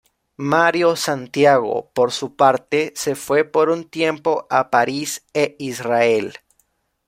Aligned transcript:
Mario 0.37 0.95
Santiago, 0.95 1.91
por 1.93 2.11
su 2.11 2.35
parte, 2.35 2.91
se 2.95 3.13
fue 3.13 3.43
por 3.45 3.69
un 3.69 3.87
tiempo 3.87 4.47
a 4.49 4.71
París 4.71 5.27
e 5.35 5.55
Israel. 5.59 6.39